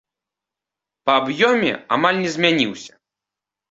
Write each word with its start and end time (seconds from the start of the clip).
Па 1.05 1.19
аб'ёме 1.23 1.71
амаль 1.99 2.19
не 2.25 2.35
змяніўся. 2.41 2.93